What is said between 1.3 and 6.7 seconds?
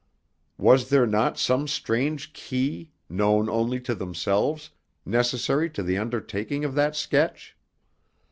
some strange key, known only to themselves, necessary to the understanding